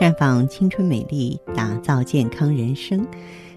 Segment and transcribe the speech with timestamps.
[0.00, 3.06] 绽放青春美丽，打造健康人生。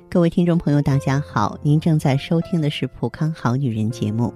[0.10, 4.34] 各位听众朋友，大家好，您正在收听的是《普康好女人》节目，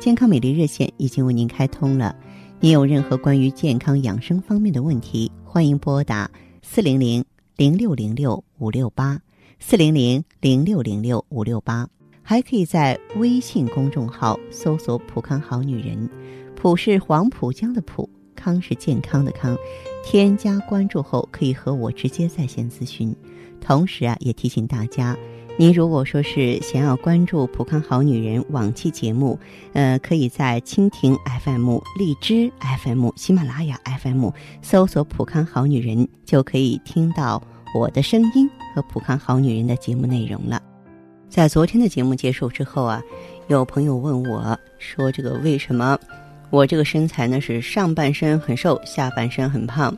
[0.00, 2.12] 健康美丽热线已经为您开通了。
[2.58, 6.28] 您有任何关于健康养生方面的问题，欢迎拨打
[6.60, 7.24] 四零零
[7.54, 9.20] 零六零六五六八
[9.60, 11.88] 四零零零六零六五六八，
[12.20, 16.10] 还可以在微信公众号搜索“普康好女人”，
[16.60, 18.10] 普是黄浦江的浦。
[18.34, 19.58] 康是健康的康，
[20.10, 23.14] 添加关注后可以和我直接在线咨询。
[23.60, 25.14] 同时啊，也提醒大家，
[25.58, 29.38] 您如果说是想要关注普康好女人往期节目，
[29.74, 32.50] 呃，可以在蜻蜓 FM、荔枝
[32.82, 34.30] FM、喜马拉雅 FM
[34.62, 37.42] 搜索“普康好女人”，就可以听到
[37.78, 40.62] 我的声音和普康好女人的节目内容了。
[41.28, 43.02] 在昨天的节目结束之后啊，
[43.48, 45.98] 有朋友问我说：“这个为什么？”
[46.50, 49.96] 我这个身材呢是上半身很瘦，下半身很胖，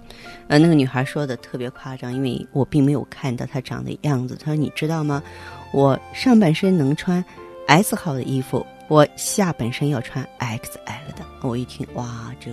[0.48, 4.36] 呃，那个女孩说的特别夸张，因为我并没有看到她长的样子。
[4.36, 5.22] 她说：“你知道吗？
[5.72, 7.25] 我上半身能穿
[7.66, 12.50] S 号的衣服，我下半身要穿 XL 的。”我一听，哇，这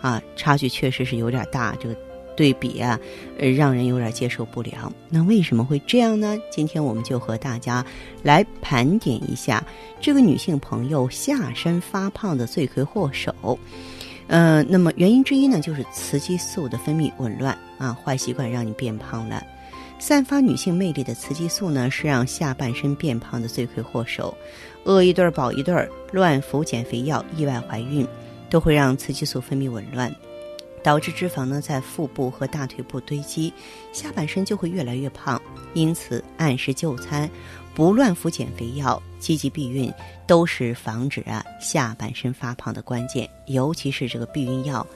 [0.00, 1.96] 啊差距确实是有点大，这个。
[2.36, 2.98] 对比啊，
[3.38, 4.92] 呃，让人有点接受不了。
[5.08, 6.36] 那为什么会这样呢？
[6.50, 7.84] 今天我们就和大家
[8.22, 9.64] 来盘点一下
[10.00, 13.58] 这个女性朋友下身发胖的罪魁祸首。
[14.26, 19.44] 呃，那么原因之一呢，就是雌激素的分泌紊乱啊，坏习惯让你变胖了。
[19.98, 24.36] 散发女性魅力的雌激素呢，是让下半身变胖的罪魁祸首。
[24.84, 28.06] 饿一顿饱一顿，乱服减肥药，意外怀孕，
[28.50, 30.14] 都会让雌激素分泌紊乱。
[30.84, 33.52] 导致脂肪呢在腹部和大腿部堆积，
[33.90, 35.40] 下半身就会越来越胖。
[35.72, 37.28] 因此，按时就餐，
[37.74, 39.90] 不乱服减肥药，积极避孕，
[40.26, 43.28] 都是防止啊下半身发胖的关键。
[43.46, 44.86] 尤其是这个避孕药，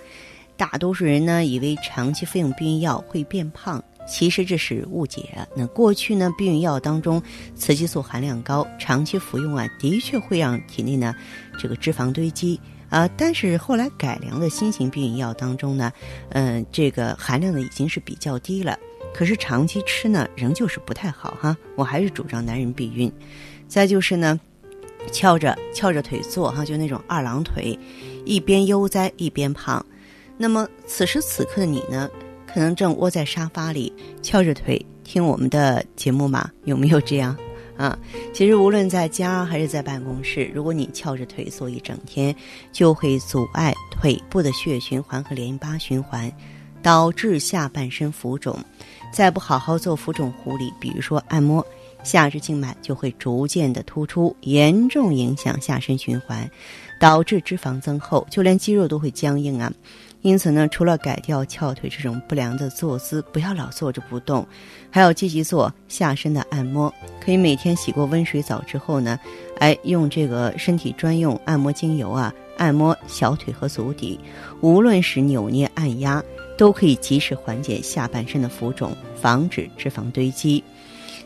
[0.59, 5.49] 大多数人呢以为长期服用避孕药会变胖，其实这是误解。
[5.57, 7.21] 那过去呢，避孕药当中
[7.57, 11.15] 雌激素含量高，长期服用啊，的确会让体内呢
[11.59, 12.61] 这个脂肪堆积。
[12.89, 15.93] 啊，但是后来改良的新型避孕药当中呢，
[16.31, 18.79] 嗯，这个含量呢已经是比较低了。
[19.15, 21.57] 可是长期吃呢，仍旧是不太好哈。
[21.77, 23.13] 我还是主张男人避孕。
[23.67, 24.39] 再就是呢，
[25.13, 27.79] 翘着翘着腿坐哈，就那种二郎腿，
[28.25, 29.85] 一边悠哉一边胖。
[30.37, 32.09] 那么此时此刻的你呢，
[32.47, 36.51] 可能正窝在沙发里翘着腿听我们的节目嘛？
[36.65, 37.37] 有没有这样？
[37.79, 37.97] 啊，
[38.35, 42.35] 其实无论在家还是在办公室，如果你翘着腿坐一整天，
[42.73, 46.31] 就会阻碍腿部的血液循环和淋巴循环，
[46.83, 48.59] 导致下半身浮肿。
[49.13, 51.65] 再不好好做浮肿护理，比如说按摩，
[52.03, 56.51] 下肢静脉就会逐渐的突出，严重影响下身循环，
[57.01, 59.73] 导致脂肪增厚，就连肌肉都会僵硬啊。
[60.23, 64.47] 因此呢，除了改掉翘腿这种不良的坐姿，不要老坐着不动，
[64.91, 66.93] 还要积极做下身的按摩。
[67.21, 69.19] 可以每天洗过温水澡之后呢，
[69.59, 74.19] 哎，用这个身体专用按摩精油啊，按摩小腿和足底，
[74.61, 76.23] 无论是扭捏按压，
[76.57, 80.63] 都可以及时缓解下半身的浮肿，防止脂肪堆积。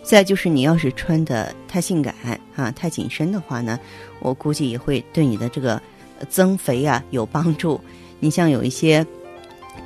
[0.02, 2.14] 再就是你要是穿的太性感
[2.54, 3.80] 啊，太紧身的话呢，
[4.20, 5.80] 我估计也会对你的这个
[6.28, 7.80] 增肥啊有帮助。
[8.22, 9.04] 你像有一些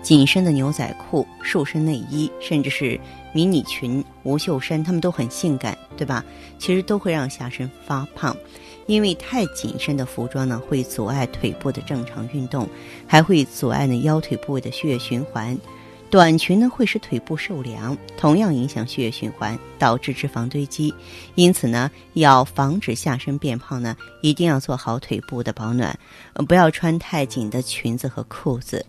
[0.03, 3.01] 紧身的牛仔裤、瘦身内衣，甚至是
[3.33, 6.23] 迷你裙、无袖衫，它们都很性感，对吧？
[6.59, 8.37] 其实都会让下身发胖，
[8.85, 12.69] 因为太紧身的服装呢，会阻碍腿部的正常运动，
[13.07, 15.57] 还会阻碍呢腰腿部位的血液循环。
[16.09, 20.95] 短裙呢，会使腿部受凉，同样影响血液循环，导致脂肪堆积。
[21.35, 25.99] 因此呢，要防止下身变胖呢，一定要做好腿部的保暖，
[26.47, 28.87] 不要穿太紧的裙子和裤子。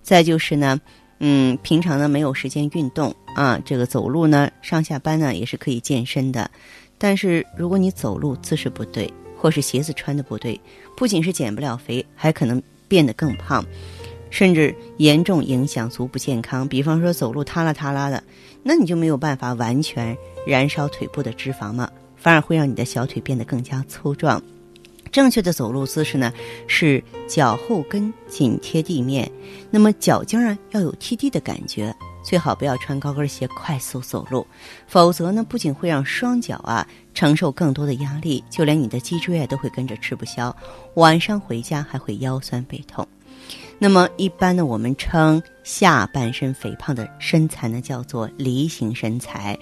[0.00, 0.80] 再就是呢，
[1.18, 6.48] 嗯，平常呢没有时间运动啊，这个走路呢，上下班呢也是可以健身的。
[6.96, 10.58] 但是如果你走路姿势不对，或是鞋子穿的不对，
[10.96, 13.64] 不仅是减不了肥，还可能变得更胖。
[14.30, 18.22] 甚至严重影响足部健康，比方说走路塌拉塌拉的，
[18.62, 20.16] 那你就没有办法完全
[20.46, 24.40] 燃烧腿部的脂肪嘛，反而会让你的小腿变得更加粗壮。
[25.10, 26.32] 正确的走路姿势呢，
[26.68, 29.28] 是脚后跟紧贴地面，
[29.68, 31.92] 那么脚尖儿要有踢地的感觉，
[32.22, 34.46] 最好不要穿高跟鞋快速走路，
[34.86, 40.54] 否则呢，不仅会让双脚啊承受更多的压力，就连你的脊椎啊都会跟着吃不消，
[40.94, 43.04] 晚上回家还会腰酸背痛。
[43.82, 49.58] 那么一般呢，我们称下半身肥胖的身材呢，叫做梨形身材。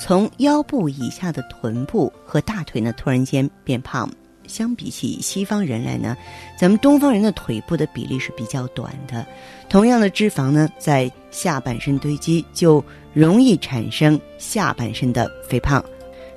[0.00, 4.10] 从腰部以下的臀部和大腿呢，突然间变胖，
[4.46, 6.16] 相比起西方人来呢，
[6.58, 9.26] 咱们东方人的腿部的比例是比较短的，
[9.68, 12.82] 同样的脂肪呢，在下半身堆积，就
[13.12, 15.84] 容易产生下半身的肥胖。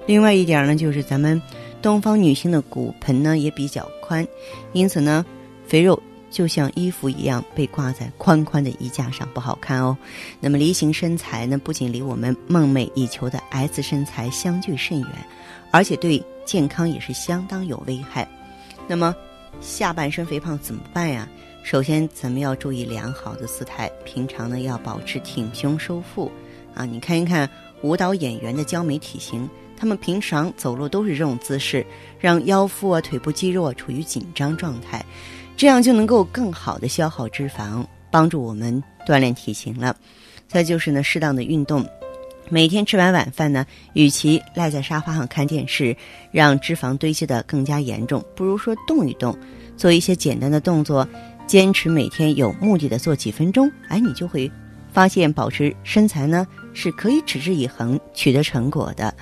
[0.06, 1.42] 另外一点呢，就是咱们
[1.81, 4.27] 东方女性的骨盆呢也比较宽，
[4.74, 5.25] 因此呢，
[5.66, 5.98] 肥肉。
[6.31, 9.95] 就像衣服一样被挂在宽宽的衣架上，不好看哦。
[10.39, 15.10] 那么梨形身材呢，不仅离我们梦寐以求的 S 身材相距甚远，
[15.69, 18.28] 而且对健康也是相当有危害。
[18.88, 19.13] 那么
[19.60, 21.28] 下半身肥胖怎么办呀？
[21.63, 26.31] 首先，咱们要注意良好的姿态，平常呢要保持挺胸收腹
[26.74, 26.86] 啊。
[26.86, 27.48] 你看一看
[27.84, 31.86] 舞蹈演员的娇美体型，他们平常走路都是这种姿势，
[32.19, 35.06] 让腰腹啊、腿部肌肉啊处于紧张状态。
[35.56, 39.95] 这样就能够更好的消耗脂肪，帮助我们锻炼体型了。
[40.48, 41.86] 再就是呢，适当的运动。
[42.50, 45.95] 每天吃完晚饭呢，与其赖在沙发上看电视，
[46.31, 49.38] 让脂肪堆积的更加严重，不如说动一动，
[49.77, 51.07] 做一些简单的动作，
[51.48, 54.51] 坚持每天有目的的做几分钟，哎，你就会
[54.92, 59.13] 发现保持身材呢是可以持之以恒取得成果的。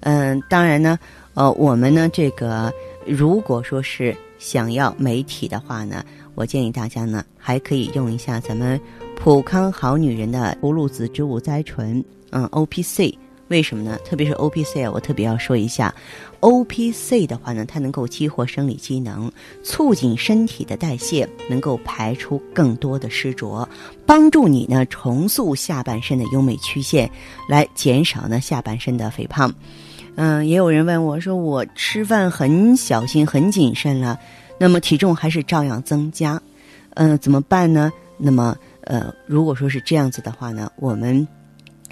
[0.00, 0.98] 嗯，当然呢，
[1.34, 2.72] 呃，我们呢这个
[3.04, 4.16] 如果说是。
[4.38, 6.04] 想要美体的话呢，
[6.34, 8.80] 我建议大家呢还可以用一下咱们
[9.16, 13.18] 普康好女人的葫芦籽植物甾醇，嗯，O P C。
[13.48, 13.98] 为什么呢？
[14.04, 15.94] 特别是 O P C 啊，我特别要说一下
[16.40, 19.32] ，O P C 的话呢，它能够激活生理机能，
[19.62, 23.66] 促进身体的代谢，能够排出更多的湿浊，
[24.04, 27.10] 帮助你呢重塑下半身的优美曲线，
[27.48, 29.50] 来减少呢下半身的肥胖。
[30.20, 34.18] 嗯，也有人问我说：“我吃饭很小心、很谨慎了，
[34.58, 36.42] 那么体重还是照样增加，
[36.94, 41.24] 嗯，怎么办呢？”那么，呃，如果说是这样子的话呢，我们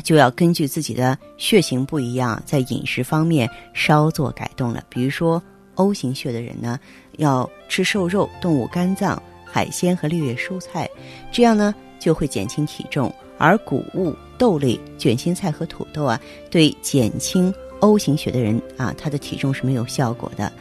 [0.02, 4.82] 就要根据自己的血型不一样，在饮食方面稍作改动了。
[4.88, 5.40] 比如说
[5.76, 6.81] ，O 型血的人呢，
[7.19, 10.90] 要吃瘦肉、动物肝脏、海鲜和绿叶蔬菜，
[11.31, 13.08] 这样呢就会减轻体重；
[13.38, 16.20] 而谷物、豆类、卷心菜和土豆啊，
[16.50, 17.55] 对减轻。
[17.86, 20.52] O 型血的人啊，他的体重是没有效果的。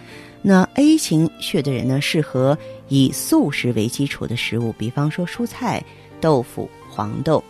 [0.41, 2.55] 那 A 型血的人呢，适合
[2.87, 5.83] 以素食为基础的食物，比方说蔬菜、
[6.21, 7.43] 豆腐、黄豆。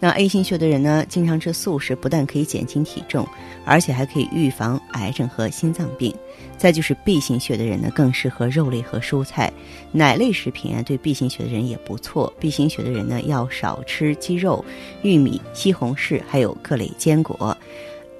[0.00, 3.26] 那 A 型血的人呢，经常吃素食，不但可以减轻体重，
[3.66, 6.14] 而且还可以预防癌症和心脏病。
[6.56, 9.52] 再就是 B 型血的人呢，更适合肉类和蔬菜、
[9.92, 12.32] 奶类食品啊，对 B 型血的人也不错。
[12.38, 14.64] B 型血的人呢，要少吃鸡肉、
[15.02, 17.54] 玉米、西红柿，还有各类坚果。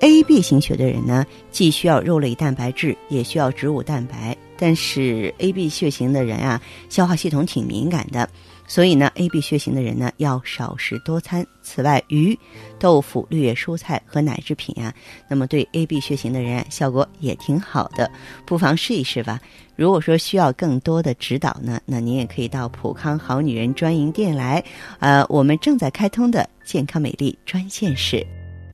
[0.00, 4.37] A B 型血的人呢，既需要肉类蛋白质，也需要植物蛋白。
[4.56, 8.29] 但是 A B 血型的人啊，消化系统挺敏感的，
[8.67, 11.47] 所以呢，A B 血型的人呢，要少食多餐。
[11.62, 12.37] 此外，鱼、
[12.79, 14.93] 豆腐、绿叶蔬菜和奶制品啊，
[15.29, 18.11] 那么对 A B 血型的人效果也挺好的，
[18.47, 19.41] 不妨试一试吧。
[19.77, 24.62] 如果说需要更多的指导呢，那您也可以到普康好女人专营店来。
[25.01, 28.25] 呃，我们正在开通的健康美丽专线是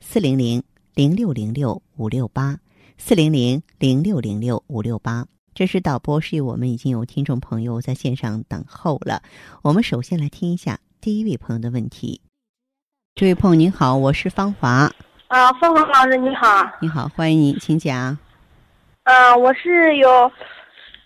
[0.00, 0.62] 四零零。
[0.94, 2.58] 零六零六五六八
[2.98, 9.20] 四零零零六零六五六八，这是导播示意我们已经有听众朋友在线上等候了。
[9.62, 12.20] 我们首先来听一下第一位朋友的问题。
[13.16, 14.88] 这位朋友您好，我是芳华。
[15.26, 16.64] 啊，芳华老师你好。
[16.80, 18.16] 你好，欢迎您，请讲。
[19.02, 20.30] 嗯，我是有，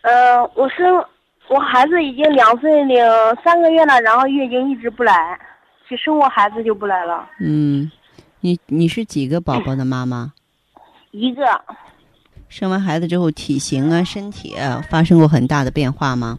[0.02, 1.02] 呃，我生
[1.48, 3.02] 我孩子已经两岁零
[3.42, 5.40] 三个月了，然后月经一直不来，
[5.88, 7.26] 就生我孩子就不来了。
[7.40, 7.90] 嗯。
[8.40, 10.32] 你你是几个宝宝的妈妈？
[11.10, 11.42] 一个。
[12.48, 16.38] 生完孩子之后，体型啊、身体啊、发生过很大的变化吗？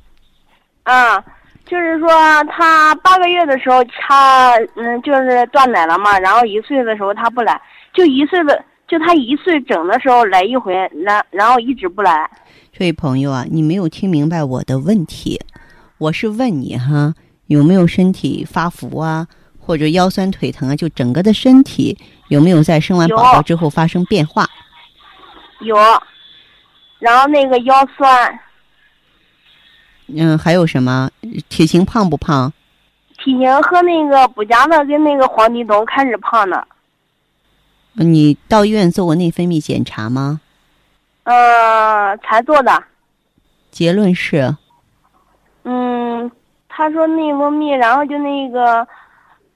[0.83, 1.19] 啊，
[1.65, 2.09] 就是说
[2.45, 6.17] 他八个月的时候，他嗯，就是断奶了嘛。
[6.17, 7.61] 然后一岁的时候他不来，
[7.93, 12.27] 就一岁的，就他一岁整的时候来一回，然然后一直不来。
[12.71, 15.39] 这位朋友啊，你没有听明白我的问题，
[15.99, 17.13] 我是问你哈，
[17.47, 19.27] 有没有身体发福啊？
[19.69, 21.95] 或者腰酸腿疼啊，就整个的身体
[22.29, 24.49] 有没有在生完宝宝之后发生变化？
[25.59, 25.77] 有，
[26.97, 28.39] 然后那个腰酸。
[30.07, 31.11] 嗯，还有什么？
[31.49, 32.51] 体型胖不胖？
[33.19, 36.67] 体型和那个补加的跟那个黄体酮开始胖的。
[37.93, 40.41] 你到医院做过内分泌检查吗？
[41.25, 42.83] 呃，才做的。
[43.69, 44.55] 结论是？
[45.63, 46.31] 嗯，
[46.67, 48.87] 他说内分泌，然后就那个。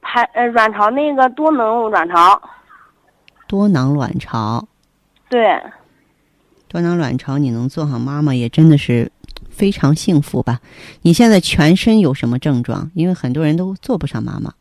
[0.03, 2.41] 排呃卵巢那个多囊卵巢，
[3.47, 4.67] 多囊卵巢，
[5.29, 5.61] 对，
[6.67, 9.11] 多囊卵巢你能做好妈妈也真的是
[9.49, 10.59] 非常幸福吧？
[11.01, 12.91] 你现在全身有什么症状？
[12.93, 14.53] 因为很多人都做不上妈妈。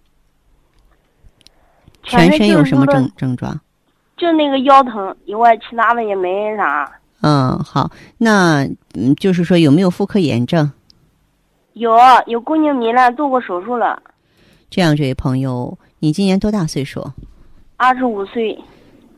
[2.03, 3.61] 全身有什么症症状？
[4.17, 6.91] 就那个腰疼以外，其他的也没啥。
[7.21, 10.73] 嗯，好，那嗯，就是说有没有妇科炎症？
[11.75, 11.97] 有
[12.27, 14.03] 有宫颈糜烂，做过手术了。
[14.75, 17.07] 这样，这位朋友，你今年多大岁数？
[17.76, 18.59] 二十五岁。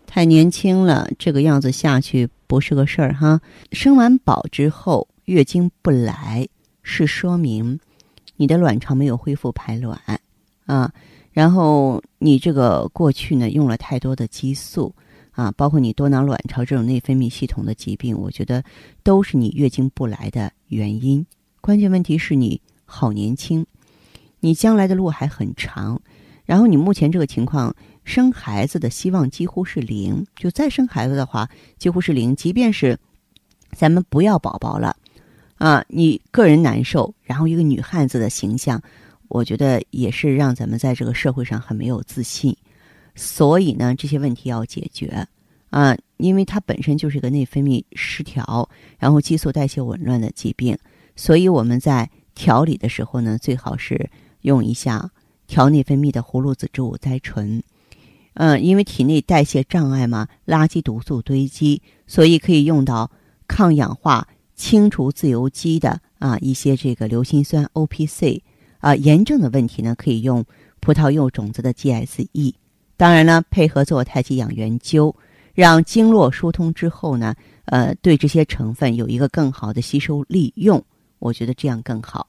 [0.04, 3.40] 太年轻了，这个样子下去不是个事儿哈。
[3.70, 6.49] 生完宝之后月经不来，
[6.82, 7.78] 是说明
[8.34, 9.96] 你的卵巢没有恢复排卵
[10.66, 10.92] 啊。
[11.30, 14.92] 然后你这个过去呢用了太多的激素
[15.30, 18.61] 啊，包括你多囊卵巢这种内分泌系统的疾病，我觉得
[19.04, 21.25] 都是你月经不来的原因。
[21.61, 23.64] 关键问题是你好年轻，
[24.44, 25.98] 你将来的路还很长。
[26.44, 27.74] 然后你目前这个情况，
[28.04, 31.48] 生孩子的希望几乎是零，就再生孩子的话
[31.78, 32.36] 几乎是零。
[32.36, 32.98] 即便是
[33.72, 34.94] 咱们不要宝宝了，
[35.56, 38.82] 啊，你个人难受，然后一个女汉子的形象。
[39.28, 42.54] 我觉得也是让咱们在这个社会上很没有自信，
[43.14, 45.26] 所以呢，这些问题要解决
[45.70, 50.76] 啊，因为它本身就是一个内分泌失调，然后激素代谢紊乱的疾病，
[51.16, 54.08] 所以我们在调理的时候呢，最好是
[54.44, 55.10] 用一下
[55.46, 57.62] 调内分泌的葫芦籽植物甾醇，
[58.34, 63.10] 嗯，因为体内代谢障碍嘛，垃圾毒素堆积，所以可以用到
[63.48, 68.42] 抗氧化、清除自由基的啊一些这个硫辛酸 O P C。
[68.80, 70.44] 啊，炎症的问题呢，可以用
[70.80, 72.54] 葡萄柚种子的 GSE。
[72.98, 75.14] 当然呢，配合做太极养元灸，
[75.54, 77.34] 让经络疏通之后呢，
[77.64, 80.84] 呃，对这些成分有一个更好的吸收利用。
[81.18, 82.26] 我觉得这样更好。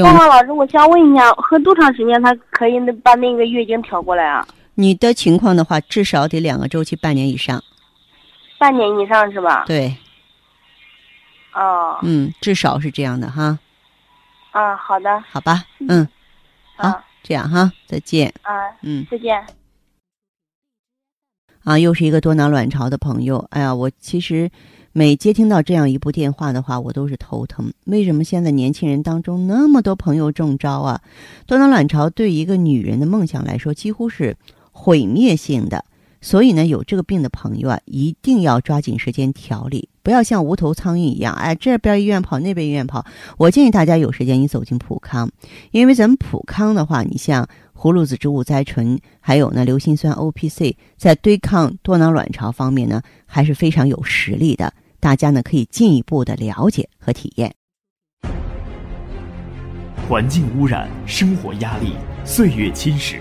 [0.00, 4.46] 芳芳老师，我想问一下，喝多长时间它可以把那个月经调过来啊？
[4.74, 7.62] 你的情况的话，至少得两个周期，半年以上。
[8.58, 9.64] 半年以上是吧？
[9.66, 9.94] 对。
[11.52, 11.98] 哦。
[12.02, 13.58] 嗯，至少是这样的哈。
[14.52, 16.08] 啊，好的，好吧，嗯，
[16.76, 19.44] 好，这样哈，再见，啊，嗯，再见。
[21.64, 24.50] 啊，又是一个多囊卵巢的朋友，哎呀，我其实
[24.94, 27.72] 每接听到这样一部电话的话，我都是头疼。
[27.86, 31.00] 为什么现在年轻人当中那么多朋友中招啊？
[31.46, 34.36] 多囊卵巢对一个女人的梦想来说，几乎是
[34.70, 35.82] 毁灭性的。
[36.20, 43.04] 所以呢，有这个病的朋友啊，一定要抓紧时间调理，不要像无头苍蝇一样，哎，这边医院跑，那边医院跑。
[43.38, 45.30] 我建议大家有时间你走进普康，
[45.70, 54.72] 因为咱们普康的话，你像葫芦籽植物甾醇，还有呢硫辛酸 O P C，在对抗多囊卵巢方面呢，还是非常有实力的。
[55.02, 57.52] 大家呢可以进一步的了解和体验。
[60.08, 61.94] 环境污染，生活压力，
[62.24, 63.16] 岁月侵蚀。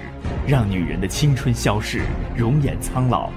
[0.46, 2.04] 让女人的青春消逝，
[2.38, 3.32] 容颜苍老。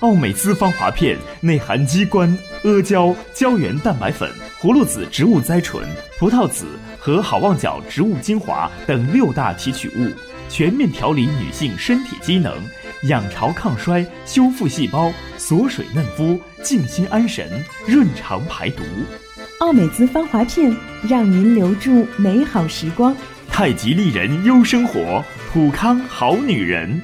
[0.00, 4.28] 奥美姿芳华片内含鸡冠、阿胶、胶原蛋白粉、
[4.60, 5.88] 葫芦籽植物甾醇、
[6.18, 6.66] 葡萄籽
[6.98, 10.10] 和好望角植物精华等六大提取物，
[10.48, 12.52] 全面调理女性身体机能，
[13.04, 18.82] 养巢抗衰，修复细胞，锁水嫩肤，静心安神，润肠排毒。
[19.60, 20.74] 奥美姿芳华片
[21.08, 23.16] 让您留住美好时光。
[23.48, 25.24] 太极丽人优生活。
[25.52, 27.00] 普康好女人，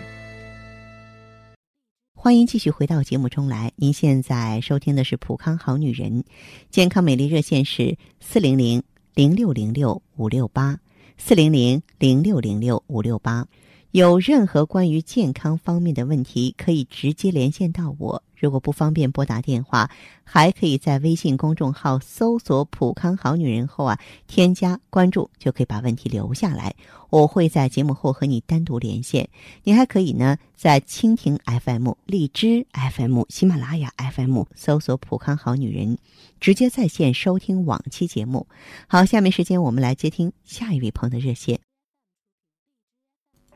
[2.14, 3.72] 欢迎继续回到节目中来。
[3.76, 6.24] 您现在收听的是普康好女人
[6.68, 8.82] 健康美丽热线是四零零
[9.14, 10.78] 零六零六五六八
[11.16, 13.46] 四零零零六零六五六八。
[13.92, 18.22] 有任何关于健康方面的问题，可以直接连线到我。
[18.34, 19.90] 如果不方便拨打电话，
[20.24, 26.74] 还可以在微信公众号搜索“普康好女人”后啊，添加关注，就可以把问题留下来。
[27.10, 29.28] 我会在节目后和你单独连线。
[29.62, 35.98] 你还可以呢，在蜻蜓 FM、荔枝 FM、喜马拉雅 FM 搜索“普康好女人”，
[36.40, 38.46] 直接在线收听往期节目。
[38.86, 41.60] 好，下面时间我们来接听下一位朋友的热线。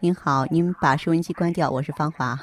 [0.01, 2.37] 您好，您把收音机关掉，我是芳华。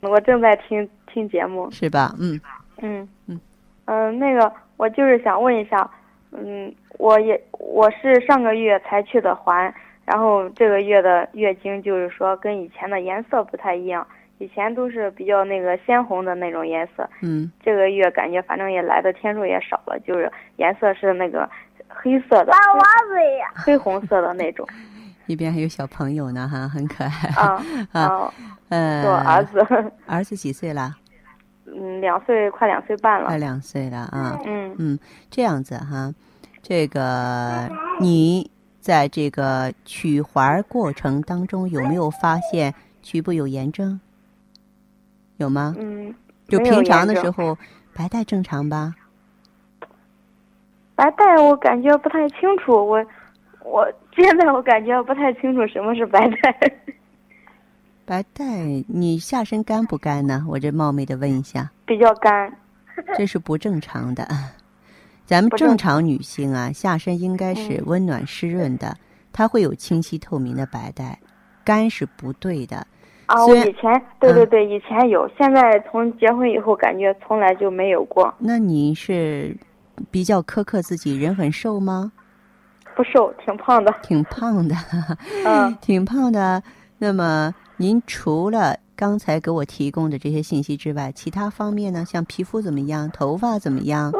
[0.00, 0.88] 我正在听。
[1.16, 2.14] 听节目是吧？
[2.20, 2.38] 嗯
[2.82, 3.40] 嗯嗯
[3.86, 5.90] 嗯，那个我就是想问一下，
[6.32, 9.72] 嗯，我也我是上个月才去的环，
[10.04, 21.48] 然后这个月的月经就是说跟以前的颜色不太一样，以前都是比较那个鲜红的那种颜色，嗯，这个月感觉反正也来的天数也少了，就是颜色是那个
[21.88, 22.52] 黑色的，
[23.54, 24.68] 黑红色的那种。
[25.26, 28.32] 一边还有小朋友呢，哈，很可爱啊啊，
[28.68, 30.94] 呃，我儿子，儿子几岁了？
[31.66, 33.26] 嗯，两岁，快两岁半了。
[33.26, 34.38] 快两岁了啊！
[34.46, 34.98] 嗯嗯，
[35.30, 36.14] 这样子哈，
[36.62, 37.68] 这个
[38.00, 38.48] 你
[38.80, 44.00] 在这个取环过程当中有没有发现局部有炎症？
[45.38, 45.74] 有吗？
[45.78, 46.14] 嗯，
[46.48, 47.58] 就平常的时候
[47.92, 48.94] 白带正常吧？
[50.94, 53.04] 白带我感觉不太清楚，我
[53.64, 56.72] 我现在我感觉不太清楚什么是白带。
[58.06, 58.44] 白带，
[58.88, 60.44] 你下身干不干呢？
[60.48, 61.70] 我这冒昧的问一下。
[61.84, 62.52] 比较干。
[63.18, 64.26] 这是不正常的。
[65.26, 68.96] 咱们正正常女性啊，下身应该是嗯温暖湿润的，
[69.32, 71.18] 它会有清晰透明的白带，
[71.64, 72.86] 干是不对的。
[73.26, 79.56] 啊，我以前对对嗯对，以前有，现在从结婚以后感觉从来就没有过，那你是
[80.12, 82.12] 比较苛刻自己，人很瘦吗？
[82.96, 83.94] 不瘦，挺胖的。
[84.02, 84.74] 挺胖的，
[85.44, 86.62] 嗯 挺胖的。
[86.98, 92.04] 那么您除了刚才给我提供的这些信息之外，其他方面呢？
[92.06, 94.10] 像皮肤怎么样，头发怎么样？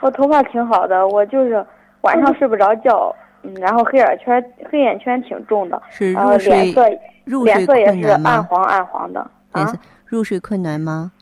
[0.00, 1.64] 我头发挺好的，我就是
[2.00, 8.30] 晚上睡不着觉，嗯，然后黑眼圈黑眼圈挺重的，是然后入睡脸色入睡脸色也是困难吗？
[8.30, 9.78] 暗黄暗黄的啊脸色。
[10.06, 11.12] 入睡困难吗？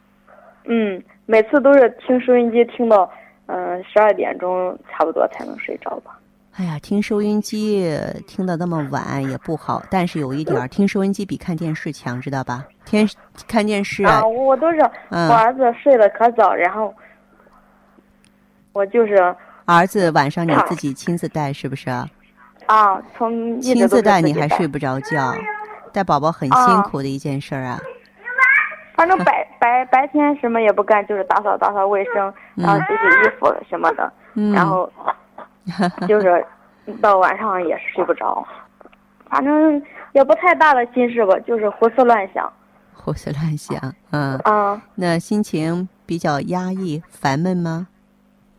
[0.66, 3.10] 嗯，每次都是听收音机听到
[3.46, 6.16] 嗯十二点钟差不多才能睡着吧。
[6.56, 7.92] 哎呀，听收音机
[8.28, 12.64] 听到那么晚也不好，但是有一点儿，听收音机比看电视强，知道吧？
[12.84, 13.08] 天
[13.48, 14.78] 看电视啊啊，，我都是
[15.10, 16.94] 嗯我儿子睡得可早，然后
[18.72, 19.34] 我就是
[19.64, 21.90] 儿子晚上你自己亲自带是不是？
[22.66, 25.34] 啊，从亲自带你还睡不着觉，
[25.92, 27.80] 带宝宝很辛啊苦的一件事儿啊。
[28.94, 34.88] 反正白白白天什么也不干，就是打扫打扫卫生，然后洗洗衣服什么的，嗯，然后
[36.08, 36.44] 就是
[37.00, 38.46] 到晚上也是睡不着，
[39.30, 42.52] 反正也不太大的心事吧，就是胡思乱想。
[42.92, 47.86] 胡思乱想，嗯，啊，那心情比较压抑、烦闷吗？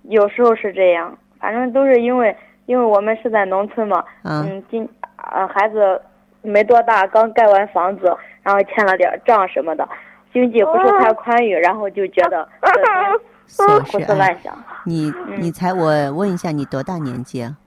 [0.03, 2.35] 有时候是这样，反正都是因为
[2.67, 6.00] 因为我们是在农村嘛，嗯嗯，今呃孩子
[6.41, 9.88] 没多大，刚盖完房子，然后欠了点账什么的，
[10.31, 12.71] 经济不是太宽裕，然后就觉得这
[13.47, 13.85] 胡。
[13.85, 14.57] 思乱想。
[14.83, 17.57] 你嗯你猜我问一下，你多大年纪啊？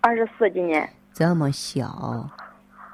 [0.00, 2.28] 二十四今年，这么小，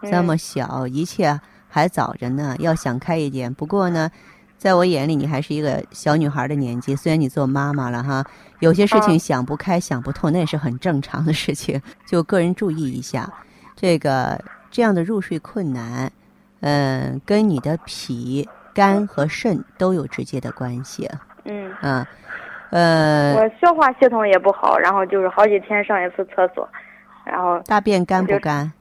[0.03, 3.53] 嗯这么小，一切还早着呢，要想开一点。
[3.53, 4.11] 不过呢，
[4.59, 6.95] 在我眼里，你还是一个小女孩的年纪。
[6.95, 8.25] 虽然你做妈妈了哈，
[8.61, 11.81] 有些事情嗯想不开、想不透，那也是很正常的事情。
[12.07, 13.33] 就个人注意一下，
[13.75, 14.39] 这个
[14.71, 16.11] 这样的入睡困难，
[16.61, 21.11] 嗯、跟你的脾、肝和肾都有直接的关系。
[21.45, 22.07] 嗯，嗯，
[22.71, 26.69] 呃，我消化系统也不好，然后就是好几天上一次厕所，
[27.25, 28.73] 然后大便干不干？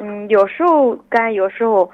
[0.00, 1.90] 嗯，有时候干，有时候，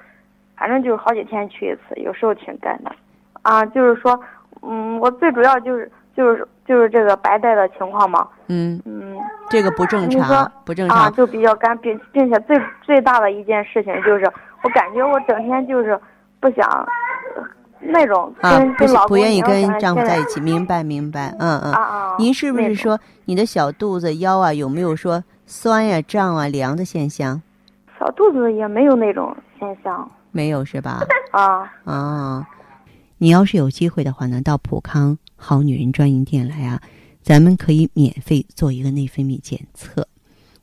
[0.57, 2.93] 反正就是好几天去一次，有时候挺干的。
[3.41, 4.19] 啊，就是说，
[4.63, 9.17] 嗯，我最主要就是就是就是这个白带的情况嘛，嗯，嗯，
[9.49, 14.31] 这个不正常，不正常啊，就比较干，并并且最最大的一件事情就是，
[14.63, 15.99] 我感觉我整天就是
[16.41, 16.87] 不想、呃
[17.87, 21.75] 那种、啊，不不愿意跟丈夫在一起，明白明白，嗯嗯。
[22.19, 27.43] 您是不是说你的小肚子、腰啊，有没有说酸呀、胀啊、凉的现象？
[27.99, 31.01] 小肚子也没有那种现象没有是吧？
[31.33, 31.73] 啊？
[31.85, 32.49] 啊，
[33.19, 36.81] 你要是有机会的话呢，到普康好女人专营店来啊，
[37.23, 40.09] 咱们可以免费做一个内分泌检测。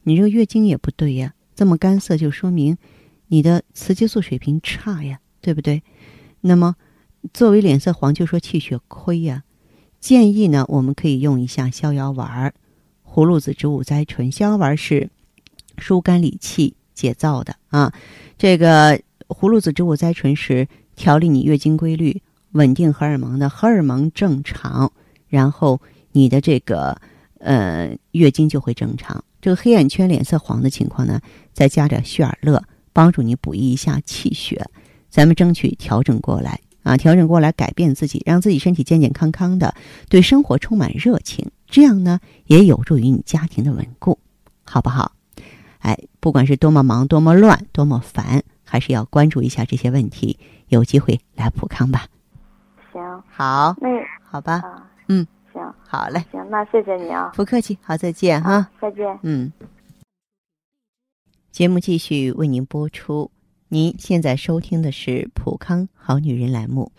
[0.04, 2.78] 你这个月经也不对呀，这么干涩，就说明
[3.28, 5.84] 你的雌激素水平差呀，对不对？
[6.42, 6.76] 那么
[7.34, 9.44] 作为脸色黄，就说气血亏呀。
[10.00, 12.54] 建议呢，我们可以用一下逍遥丸儿、
[13.08, 14.32] 葫芦籽植物甾醇。
[14.32, 15.10] 逍遥丸是
[15.78, 17.94] 疏肝理气、解燥的啊。
[18.38, 22.22] 这个葫芦籽植物甾醇是调理你月经规律、
[22.54, 24.92] 稳定荷尔蒙的，荷尔蒙正常，
[25.28, 25.80] 然后
[26.12, 27.00] 你的这个
[27.38, 29.24] 呃月经就会正常。
[29.40, 31.22] 这个黑眼圈、脸色黄的情况呢，
[31.54, 34.68] 再加点血尔乐，帮助你补益一下气血。
[35.10, 39.76] 咱们争取调整过来啊，调整过来，改变自己，让自己身体健健康康的，
[40.10, 41.52] 对生活充满热情。
[41.68, 44.18] 这样呢，也有助于你家庭的稳固，
[44.64, 45.12] 好不好？
[45.80, 50.38] 哎，不管是多么忙、多么乱、多么烦，还是要关注一下这些问题。
[50.70, 52.08] 有机会来普康吧。
[52.94, 53.90] 行，好，那
[54.24, 58.70] 好吧，啊，嗯，行好嘞，行，那谢谢你啊，不客气，好，再见哈。
[58.82, 59.20] 再见。
[59.24, 59.52] 嗯，
[61.52, 63.30] 节目继续为您播出。
[63.74, 66.92] 您现在收听的是《普康好女人》栏目，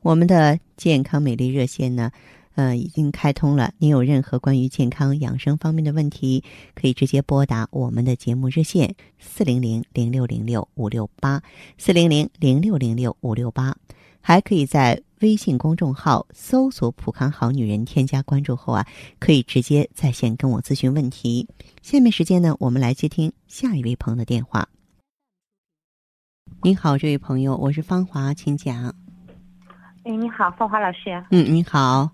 [0.00, 2.10] 我们的健康美丽热线呢，
[2.54, 3.74] 呃，已经开通了。
[3.76, 6.42] 您有任何关于健康养生方面的问题，
[6.74, 11.42] 可以直接拨打我们的节目热线四零零零六零六五六八
[11.76, 13.76] 四零零零六零六五六八，
[14.22, 18.86] 还可以在微信公众号搜索“普康好女人”，添加关注后啊，
[19.18, 21.46] 可以直接在线跟我咨询问题。
[21.82, 24.66] 下面时间呢，我们来接听下一位朋友的电话。
[26.64, 28.94] 您好，这位朋友，我是芳华，请讲。
[30.04, 31.22] 哎，你好，芳华老师。
[31.30, 32.10] 嗯，你好。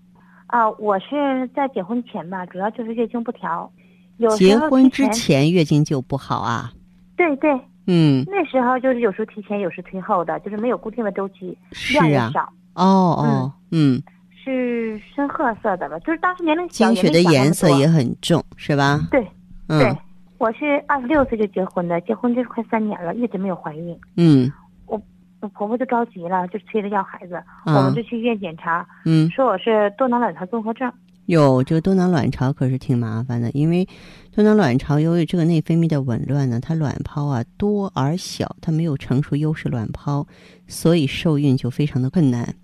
[0.47, 3.71] 啊，我是在结婚前吧，主要就是月经不调，
[4.17, 6.69] 有结婚之前，月经就不好啊？
[7.15, 7.49] 对对，
[7.87, 12.07] 嗯，那时候就是有时候提前，有时推后的，就是没有固定的周期，是啊。
[12.07, 12.53] 量也少。
[12.73, 14.01] 哦哦，嗯
[14.43, 15.97] 是深褐色的吧？
[15.99, 18.99] 就是当时年龄小，经血的颜色也很重，是吧？
[19.11, 19.25] 对，
[19.67, 19.97] 嗯对，
[20.41, 23.95] 我是二十六岁就结婚的，结婚这快三年了，一直没有怀孕。
[24.17, 24.51] 嗯
[24.87, 24.99] 我
[25.39, 27.35] 我婆婆就着急了，就催着要孩子，
[27.67, 30.91] 我啊们就去医院检查，嗯，说我是多囊卵巢综合症。
[31.27, 33.87] 有这个多囊卵巢可是挺麻烦的，因为
[34.33, 40.25] 多囊卵巢由于这个内分泌的紊乱呢，它卵泡啊多而小，它没有成熟优势卵泡，
[40.65, 42.55] 所以受孕就非常的困难。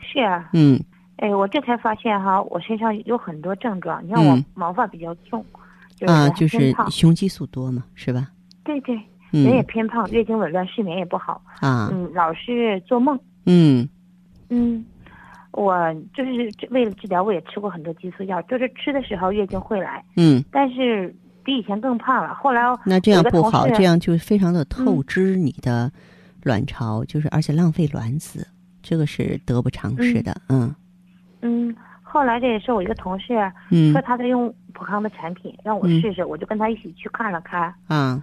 [0.00, 0.82] 是啊，嗯
[1.18, 4.04] 哎，我这才发现哈，我身上有很多症状。
[4.04, 5.63] 你看我嗯毛发比较重，就是
[6.06, 8.30] 啊，就是雄激素多嘛，是吧？
[8.64, 8.94] 对对，
[9.30, 13.88] 人也嗯偏胖，月经紊乱，睡眠也不好，啊嗯，老是做梦，嗯
[14.48, 14.84] 嗯，
[15.52, 15.76] 我
[16.14, 21.14] 就是为了治疗，我也吃过很多激素药，就是吃的时候月经会来，嗯，但是
[21.44, 22.34] 比以前更胖了。
[22.34, 25.90] 后来那这样不好，这样就非常的透嗯支你的
[26.42, 28.46] 卵巢，就是而且浪费卵子，
[28.82, 30.34] 这个是得不偿失的。
[30.48, 30.74] 嗯
[31.42, 31.76] 嗯，
[32.14, 33.34] 后来这也是我一个同事
[33.70, 33.92] 嗯。
[33.92, 36.00] 说他在用普康的产品，让我嗯。
[36.00, 37.74] 试试，我就跟他一起去看了看。
[37.88, 38.22] 啊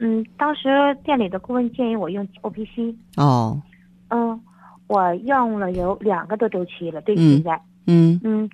[0.00, 0.68] 嗯，当时
[1.04, 3.62] 店里的顾问建议我用 O P C，哦。
[4.08, 4.40] 嗯，
[4.88, 7.34] 我用了有两个多周期了，对嗯。
[7.34, 8.20] 现在，嗯。
[8.24, 8.50] 嗯，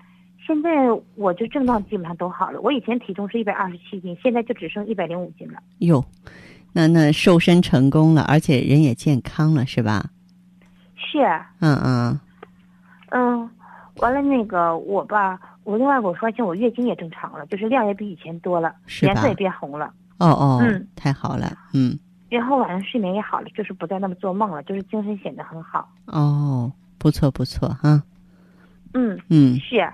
[0.47, 0.71] 现在
[1.15, 2.61] 我就症状基本上都好了。
[2.61, 5.59] 我以前体重是一百二十七斤，现在就只剩一百零五斤了。
[5.79, 6.05] 哟，
[6.75, 10.11] 那那瘦身成功了，而且人也健康了，是吧？
[10.97, 12.21] 是，啊嗯嗯。
[13.11, 13.51] 嗯，
[14.01, 19.87] 完了那个我吧，我另外我发现我月经也正常了，就是量也比以前多了，颜色也变红了，
[20.19, 25.89] 哦哦，嗯太好了，嗯然后晚上睡眠也好了，就是不再那么做梦了，就是精神显得很好。
[26.07, 28.03] 哦，不错不错哈，
[28.95, 29.89] 嗯，嗯是，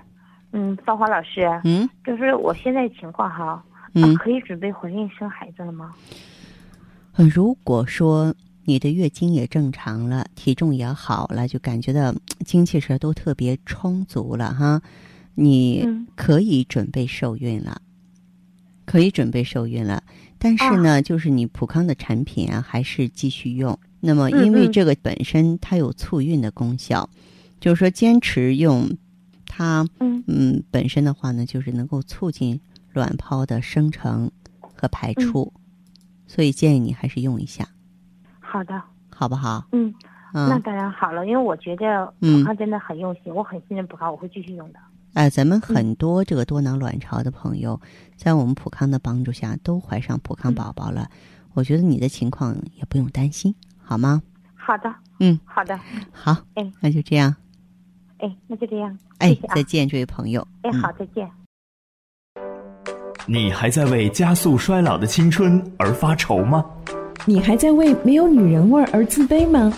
[0.51, 3.63] 嗯，芳华老师，嗯就是我现在情况哈，
[3.93, 5.93] 嗯啊，可以准备怀孕生孩子了吗？
[7.15, 8.33] 呃，如果说
[8.65, 14.81] 你的月经也正常了，体重也好了，就感觉到嗯精气神都特别充足了哈，
[15.35, 17.81] 你嗯可以准备受孕了，
[18.85, 20.03] 可以准备受孕了。
[20.37, 23.77] 但是呢，就是你普康的产品啊，还是继续用。
[23.99, 27.09] 那么，因为这个本身它有促孕的功效，
[27.61, 28.97] 就是说坚持用
[29.45, 30.23] 它，嗯。
[30.25, 32.57] 嗯，本身的话呢，就是能够促进
[32.93, 34.31] 卵泡的生成
[34.73, 35.51] 和排出，
[36.27, 37.67] 所以建议你还是用一下，
[38.53, 39.65] 好的，好不好？
[39.71, 39.91] 嗯，
[40.31, 44.77] 那嗯，当然好了，因为我觉得嗯普康真的很用心，我很信任普康，我会继续用的。
[45.15, 47.81] 哎、咱们嗯很多这个多囊卵巢的朋友，
[48.15, 51.09] 在我们普康的帮助下，都怀上普康嗯宝宝了。
[51.55, 54.21] 我觉得你的情况也不用担心，好吗？
[54.53, 55.75] 好的，嗯，好的，
[56.11, 57.35] 好，哎那就这样，
[58.19, 60.47] 哎，那就这样，哎谢谢，啊再见，这位朋友。
[60.61, 61.27] 哎，嗯好，再见。
[63.25, 66.63] 你还在为加速衰老的青春而发愁吗？
[67.25, 69.71] 你还在为没有女人味而自卑吗？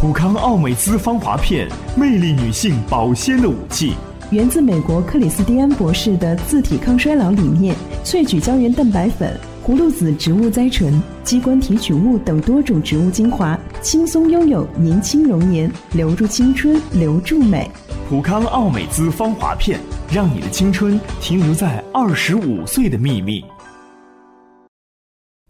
[0.00, 3.92] 普康奥美姿芳华片，魅力女性保鲜的武器。
[4.30, 17.70] 源自美国克里斯蒂安博士的自体抗衰老理念，萃取胶原蛋白粉、葫芦籽植物甾醇、鸡冠提取物等多种植物精华，轻松拥有年轻容颜，留住青春，留住美。
[18.08, 19.78] 普康奥美姿芳华片，
[20.10, 23.44] 让你的青春停留在二十五岁的秘密。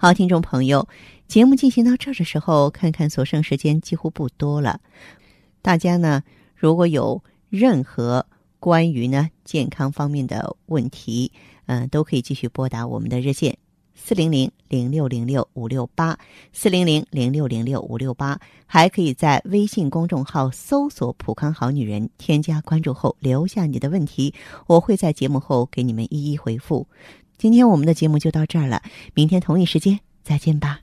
[0.02, 0.88] 好，听众朋友，
[1.28, 4.80] 节目进行到这儿的时候，看看所剩时间几乎不多了。
[5.62, 6.24] 大家呢，
[6.56, 8.26] 如果有任何
[8.58, 11.30] 关于呢健康方面的问题，
[11.66, 13.56] 嗯、都可以继续拨打我们的热线
[13.94, 16.18] 四零零零六零六五六八
[16.52, 24.34] 四零零零六零六五六八，还可以在微信公众号搜索“普康好女人”，添加关注后留下你的问题，
[24.66, 26.88] 我会在节目后给你们一一回复。
[27.42, 30.82] 今天我们的节目就到这儿了，明天同一时间再见吧。